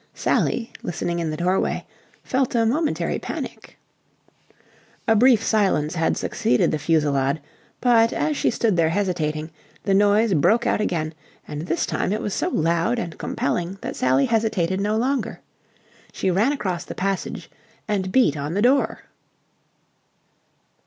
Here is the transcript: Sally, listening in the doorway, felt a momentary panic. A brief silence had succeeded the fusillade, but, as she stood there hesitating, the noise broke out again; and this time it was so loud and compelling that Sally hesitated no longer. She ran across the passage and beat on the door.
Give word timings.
Sally, 0.15 0.71
listening 0.81 1.19
in 1.19 1.29
the 1.29 1.37
doorway, 1.37 1.85
felt 2.23 2.55
a 2.55 2.65
momentary 2.65 3.19
panic. 3.19 3.77
A 5.07 5.15
brief 5.15 5.43
silence 5.43 5.93
had 5.93 6.17
succeeded 6.17 6.71
the 6.71 6.79
fusillade, 6.79 7.39
but, 7.81 8.11
as 8.11 8.35
she 8.35 8.49
stood 8.49 8.77
there 8.77 8.89
hesitating, 8.89 9.51
the 9.83 9.93
noise 9.93 10.33
broke 10.33 10.65
out 10.65 10.81
again; 10.81 11.13
and 11.47 11.67
this 11.67 11.85
time 11.85 12.11
it 12.11 12.19
was 12.23 12.33
so 12.33 12.49
loud 12.49 12.97
and 12.97 13.19
compelling 13.19 13.77
that 13.81 13.95
Sally 13.95 14.25
hesitated 14.25 14.81
no 14.81 14.97
longer. 14.97 15.39
She 16.11 16.31
ran 16.31 16.51
across 16.51 16.83
the 16.83 16.95
passage 16.95 17.51
and 17.87 18.11
beat 18.11 18.35
on 18.35 18.55
the 18.55 18.61
door. 18.63 19.03